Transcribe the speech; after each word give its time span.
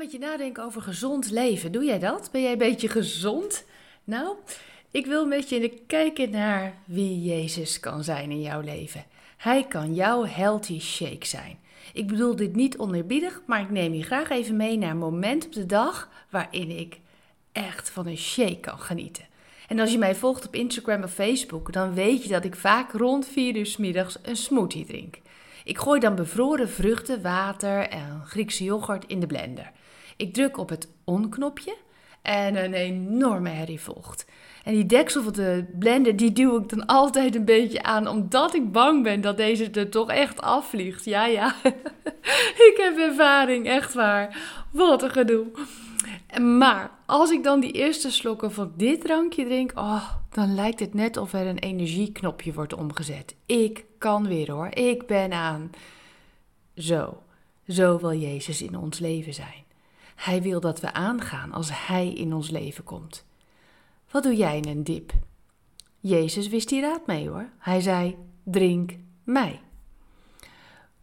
met 0.00 0.12
je 0.12 0.18
nadenken 0.18 0.64
over 0.64 0.82
gezond 0.82 1.30
leven. 1.30 1.72
Doe 1.72 1.84
jij 1.84 1.98
dat? 1.98 2.28
Ben 2.32 2.42
jij 2.42 2.52
een 2.52 2.58
beetje 2.58 2.88
gezond? 2.88 3.64
Nou, 4.04 4.36
ik 4.90 5.06
wil 5.06 5.26
met 5.26 5.48
je 5.48 5.80
kijken 5.86 6.30
naar 6.30 6.74
wie 6.84 7.22
Jezus 7.22 7.80
kan 7.80 8.04
zijn 8.04 8.30
in 8.30 8.40
jouw 8.40 8.60
leven. 8.60 9.04
Hij 9.36 9.64
kan 9.68 9.94
jouw 9.94 10.24
healthy 10.24 10.80
shake 10.80 11.26
zijn. 11.26 11.58
Ik 11.92 12.06
bedoel 12.06 12.36
dit 12.36 12.54
niet 12.54 12.78
oneerbiedig, 12.78 13.42
maar 13.46 13.60
ik 13.60 13.70
neem 13.70 13.94
je 13.94 14.02
graag 14.02 14.30
even 14.30 14.56
mee 14.56 14.78
naar 14.78 14.90
een 14.90 14.98
moment 14.98 15.46
op 15.46 15.52
de 15.52 15.66
dag 15.66 16.08
waarin 16.30 16.78
ik 16.78 16.98
echt 17.52 17.90
van 17.90 18.06
een 18.06 18.18
shake 18.18 18.60
kan 18.60 18.78
genieten. 18.78 19.24
En 19.68 19.78
als 19.78 19.92
je 19.92 19.98
mij 19.98 20.14
volgt 20.14 20.46
op 20.46 20.54
Instagram 20.54 21.02
of 21.02 21.12
Facebook, 21.12 21.72
dan 21.72 21.94
weet 21.94 22.22
je 22.22 22.28
dat 22.28 22.44
ik 22.44 22.56
vaak 22.56 22.92
rond 22.92 23.26
4 23.26 23.56
uur 23.56 23.74
middags 23.78 24.18
een 24.22 24.36
smoothie 24.36 24.86
drink. 24.86 25.18
Ik 25.64 25.78
gooi 25.78 26.00
dan 26.00 26.14
bevroren 26.14 26.68
vruchten, 26.68 27.22
water 27.22 27.88
en 27.88 28.22
Griekse 28.26 28.64
yoghurt 28.64 29.04
in 29.06 29.20
de 29.20 29.26
blender. 29.26 29.72
Ik 30.20 30.34
druk 30.34 30.56
op 30.56 30.68
het 30.68 30.88
on-knopje 31.04 31.76
en 32.22 32.64
een 32.64 32.74
enorme 32.74 33.48
herrie 33.48 33.80
volgt. 33.80 34.26
En 34.64 34.74
die 34.74 34.86
deksel 34.86 35.22
van 35.22 35.32
de 35.32 35.64
blender, 35.78 36.16
die 36.16 36.32
duw 36.32 36.58
ik 36.58 36.68
dan 36.68 36.86
altijd 36.86 37.34
een 37.34 37.44
beetje 37.44 37.82
aan, 37.82 38.08
omdat 38.08 38.54
ik 38.54 38.72
bang 38.72 39.02
ben 39.02 39.20
dat 39.20 39.36
deze 39.36 39.70
er 39.70 39.88
toch 39.88 40.10
echt 40.10 40.40
afvliegt. 40.40 41.04
Ja, 41.04 41.26
ja, 41.26 41.54
ik 42.68 42.74
heb 42.76 42.98
ervaring, 42.98 43.66
echt 43.66 43.94
waar. 43.94 44.38
Wat 44.70 45.02
een 45.02 45.10
gedoe. 45.10 45.46
Maar 46.40 46.90
als 47.06 47.30
ik 47.30 47.44
dan 47.44 47.60
die 47.60 47.72
eerste 47.72 48.10
slokken 48.10 48.52
van 48.52 48.72
dit 48.76 49.00
drankje 49.00 49.44
drink, 49.44 49.72
oh, 49.74 50.10
dan 50.30 50.54
lijkt 50.54 50.80
het 50.80 50.94
net 50.94 51.16
of 51.16 51.32
er 51.32 51.46
een 51.46 51.58
energieknopje 51.58 52.52
wordt 52.52 52.74
omgezet. 52.74 53.34
Ik 53.46 53.84
kan 53.98 54.28
weer 54.28 54.50
hoor, 54.50 54.68
ik 54.74 55.06
ben 55.06 55.32
aan. 55.32 55.70
Zo, 56.76 57.22
zo 57.68 57.98
wil 57.98 58.14
Jezus 58.14 58.62
in 58.62 58.78
ons 58.78 58.98
leven 58.98 59.34
zijn. 59.34 59.68
Hij 60.20 60.42
wil 60.42 60.60
dat 60.60 60.80
we 60.80 60.92
aangaan 60.92 61.52
als 61.52 61.86
Hij 61.86 62.12
in 62.12 62.34
ons 62.34 62.50
leven 62.50 62.84
komt. 62.84 63.24
Wat 64.10 64.22
doe 64.22 64.36
jij 64.36 64.56
in 64.56 64.68
een 64.68 64.84
dip? 64.84 65.12
Jezus 66.00 66.48
wist 66.48 66.70
hier 66.70 66.80
raad 66.80 67.06
mee 67.06 67.28
hoor. 67.28 67.48
Hij 67.58 67.80
zei: 67.80 68.16
Drink 68.42 68.92
mij. 69.24 69.60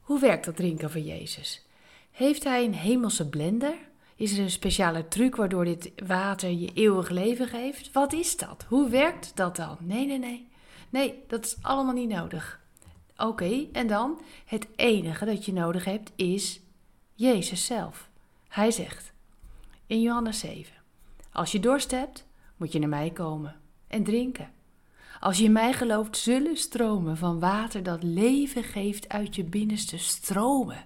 Hoe 0.00 0.20
werkt 0.20 0.44
dat 0.44 0.56
drinken 0.56 0.90
van 0.90 1.02
Jezus? 1.02 1.66
Heeft 2.10 2.44
hij 2.44 2.64
een 2.64 2.74
hemelse 2.74 3.28
blender? 3.28 3.74
Is 4.16 4.32
er 4.32 4.42
een 4.42 4.50
speciale 4.50 5.08
truc 5.08 5.36
waardoor 5.36 5.64
dit 5.64 5.92
water 6.06 6.50
je 6.50 6.72
eeuwig 6.74 7.08
leven 7.08 7.48
geeft? 7.48 7.92
Wat 7.92 8.12
is 8.12 8.36
dat? 8.36 8.64
Hoe 8.68 8.88
werkt 8.88 9.32
dat 9.34 9.56
dan? 9.56 9.76
Nee, 9.80 10.06
nee, 10.06 10.18
nee. 10.18 10.48
Nee, 10.90 11.22
dat 11.26 11.44
is 11.44 11.56
allemaal 11.62 11.94
niet 11.94 12.08
nodig. 12.08 12.60
Oké, 13.16 13.66
en 13.72 13.86
dan? 13.86 14.20
Het 14.44 14.68
enige 14.76 15.24
dat 15.24 15.44
je 15.44 15.52
nodig 15.52 15.84
hebt 15.84 16.12
is 16.16 16.60
Jezus 17.14 17.64
zelf. 17.64 18.09
Hij 18.50 18.70
zegt 18.70 19.12
in 19.86 20.00
Johannes 20.00 20.38
7: 20.38 20.74
Als 21.32 21.52
je 21.52 21.60
dorst 21.60 21.90
hebt, 21.90 22.26
moet 22.56 22.72
je 22.72 22.78
naar 22.78 22.88
mij 22.88 23.10
komen 23.10 23.60
en 23.86 24.04
drinken. 24.04 24.50
Als 25.20 25.38
je 25.38 25.44
in 25.44 25.52
mij 25.52 25.72
gelooft, 25.72 26.16
zullen 26.16 26.56
stromen 26.56 27.16
van 27.16 27.40
water 27.40 27.82
dat 27.82 28.02
leven 28.02 28.64
geeft 28.64 29.08
uit 29.08 29.34
je 29.34 29.44
binnenste 29.44 29.98
stromen. 29.98 30.84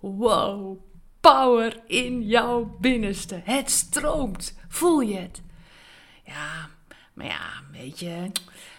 Wow, 0.00 0.78
power 1.20 1.82
in 1.86 2.22
jouw 2.22 2.76
binnenste. 2.80 3.40
Het 3.44 3.70
stroomt. 3.70 4.58
Voel 4.68 5.00
je 5.00 5.16
het? 5.16 5.42
Ja, 6.24 6.68
maar 7.12 7.26
ja, 7.26 7.50
weet 7.72 7.98
je, 7.98 8.30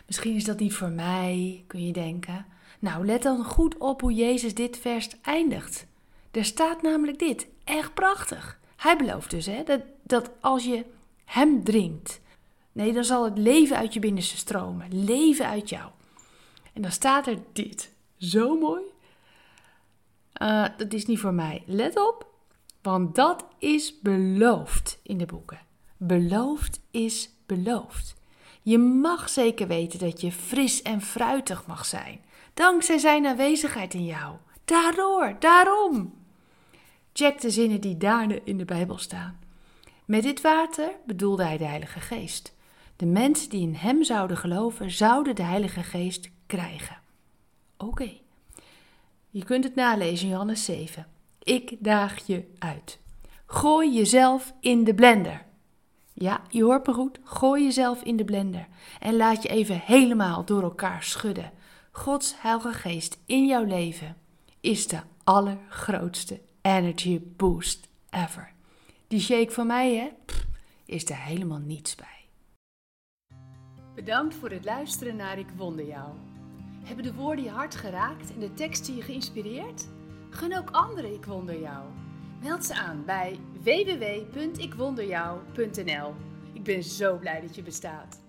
misschien 0.06 0.36
is 0.36 0.44
dat 0.44 0.60
niet 0.60 0.74
voor 0.74 0.92
mij, 0.92 1.64
kun 1.68 1.86
je 1.86 1.94
denken. 1.94 2.46
Nou, 2.80 3.06
let 3.06 3.24
dan 3.24 3.44
goed 3.44 3.78
op 3.78 4.02
hoe 4.02 4.14
Jezus 4.14 4.54
dit 4.56 4.78
vers 4.78 5.10
eindigt. 5.22 5.86
Er 6.32 6.46
staat 6.46 6.82
namelijk 6.82 7.20
dit, 7.20 7.48
echt 7.72 7.94
prachtig. 7.94 8.60
Hij 8.76 8.98
belooft 8.98 9.30
dus 9.30 9.46
hè, 9.46 9.64
dat, 9.64 9.82
dat 10.04 10.30
als 10.40 10.64
je 10.64 10.86
hem 11.26 11.64
drinkt, 11.64 12.22
nee, 12.72 12.94
dan 12.94 13.04
zal 13.04 13.24
het 13.24 13.38
leven 13.38 13.78
uit 13.78 13.94
je 13.94 14.00
binnenste 14.00 14.38
stromen, 14.38 15.06
leven 15.06 15.46
uit 15.46 15.70
jou. 15.70 15.90
En 16.74 16.82
dan 16.82 16.92
staat 16.92 17.28
er 17.28 17.38
dit, 17.54 17.92
zo 18.18 18.58
mooi. 18.58 18.82
Uh, 20.42 20.66
dat 20.78 20.94
is 20.94 21.06
niet 21.06 21.20
voor 21.20 21.34
mij. 21.34 21.64
Let 21.66 22.08
op, 22.08 22.28
want 22.82 23.16
dat 23.16 23.46
is 23.58 24.00
beloofd 24.00 25.00
in 25.04 25.18
de 25.18 25.26
boeken. 25.26 25.60
Beloofd 25.98 26.80
is 26.92 27.30
beloofd. 27.46 28.16
Je 28.62 28.78
mag 28.78 29.30
zeker 29.30 29.68
weten 29.68 30.00
dat 30.00 30.22
je 30.22 30.32
fris 30.32 30.82
en 30.82 31.02
fruitig 31.02 31.66
mag 31.68 31.86
zijn, 31.86 32.22
dankzij 32.54 32.98
zijn 32.98 33.26
aanwezigheid 33.26 33.94
in 33.94 34.06
jou. 34.06 34.36
Daardoor, 34.66 35.36
daarom. 35.40 36.21
Check 37.14 37.42
de 37.42 37.50
zinnen 37.50 37.82
die 37.82 37.98
daar 37.98 38.40
in 38.44 38.58
de 38.58 38.66
Bijbel 38.66 38.98
staan. 38.98 39.40
Met 40.06 40.24
dit 40.24 40.42
water 40.42 40.92
bedoelde 41.06 41.44
hij 41.44 41.58
de 41.58 41.66
Heilige 41.66 42.00
Geest. 42.00 42.56
De 42.96 43.06
mensen 43.06 43.50
die 43.50 43.62
in 43.62 43.74
hem 43.74 44.04
zouden 44.04 44.38
geloven, 44.38 44.92
zouden 44.92 45.36
de 45.36 45.44
Heilige 45.44 45.84
Geest 45.84 46.32
krijgen. 46.46 46.98
Oké. 47.78 48.12
Je 49.30 49.44
kunt 49.44 49.64
het 49.64 49.76
nalezen 49.76 50.28
Johannes 50.28 50.66
7. 50.66 51.08
Ik 51.44 51.76
daag 51.80 52.28
je 52.28 52.46
uit. 52.60 53.00
Gooi 53.46 53.94
jezelf 53.94 54.54
in 54.60 54.84
de 54.84 54.94
blender. 54.94 55.46
Ja, 56.14 56.42
je 56.50 56.64
hoort 56.64 56.88
me 56.88 56.94
goed. 56.94 57.20
Gooi 57.24 57.64
jezelf 57.64 58.04
in 58.04 58.18
de 58.18 58.26
blender. 58.26 58.68
En 59.00 59.16
laat 59.16 59.44
je 59.44 59.50
even 59.50 59.80
helemaal 59.80 60.46
door 60.46 60.64
elkaar 60.64 61.04
schudden. 61.04 61.52
Gods 61.92 62.42
Heilige 62.42 62.74
Geest 62.74 63.20
in 63.26 63.46
jouw 63.46 63.64
leven 63.64 64.18
is 64.60 64.88
de 64.88 65.00
allergrootste 65.24 66.42
energy 66.62 67.22
boost 67.36 67.88
ever. 68.10 68.52
Die 69.08 69.20
shake 69.20 69.52
van 69.52 69.68
mij, 69.68 69.96
hè, 69.96 70.10
is 70.86 71.10
er 71.10 71.18
helemaal 71.18 71.60
niets 71.60 71.96
bij. 71.96 72.08
Bedankt 73.96 74.36
voor 74.36 74.50
het 74.50 74.66
luisteren 74.66 75.16
naar 75.16 75.40
Ik 75.40 75.50
Wonder 75.56 75.88
Jou. 75.88 76.10
Hebben 76.84 77.06
de 77.06 77.14
woorden 77.14 77.44
je 77.44 77.50
hart 77.50 77.76
geraakt 77.76 78.34
en 78.34 78.40
de 78.40 78.54
teksten 78.54 78.96
je 78.96 79.02
geïnspireerd? 79.02 79.88
Gun 80.30 80.58
ook 80.58 80.70
anderen 80.70 81.14
Ik 81.14 81.26
Wonder 81.26 81.60
Jou. 81.60 81.86
Meld 82.42 82.66
ze 82.66 82.76
aan 82.76 83.06
bij 83.06 83.40
www.ikwonderjou.nl. 83.64 86.14
Ik 86.54 86.64
ben 86.64 86.84
zo 86.84 87.18
blij 87.18 87.42
dat 87.42 87.56
je 87.56 87.62
bestaat. 87.62 88.20